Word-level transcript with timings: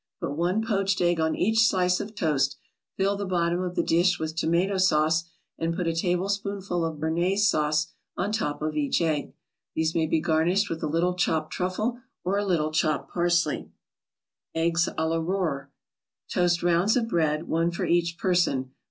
Put 0.19 0.35
one 0.35 0.65
poached 0.65 0.99
egg 0.99 1.19
on 1.19 1.35
each 1.35 1.59
slice 1.67 1.99
of 1.99 2.15
toast, 2.15 2.57
fill 2.97 3.15
the 3.15 3.23
bottom 3.27 3.61
of 3.61 3.75
the 3.75 3.83
dish 3.83 4.17
with 4.19 4.35
tomato 4.35 4.77
sauce 4.79 5.25
and 5.59 5.75
put 5.75 5.85
a 5.85 5.93
tablespoonful 5.93 6.83
of 6.83 6.99
Bernaise 6.99 7.47
sauce 7.47 7.93
on 8.17 8.31
top 8.31 8.63
of 8.63 8.75
each 8.75 8.99
egg. 8.99 9.35
These 9.75 9.93
may 9.93 10.07
be 10.07 10.19
garnished 10.19 10.71
with 10.71 10.81
a 10.81 10.87
little 10.87 11.13
chopped 11.13 11.53
truffle, 11.53 11.99
or 12.23 12.39
a 12.39 12.45
little 12.45 12.71
chopped 12.71 13.11
parsley. 13.13 13.69
EGGS 14.55 14.89
A 14.97 15.05
LA 15.07 15.17
RORER 15.19 15.69
Toast 16.29 16.63
rounds 16.63 16.97
of 16.97 17.07
bread, 17.07 17.47
one 17.47 17.69
for 17.69 17.85
each 17.85 18.17
person. 18.17 18.71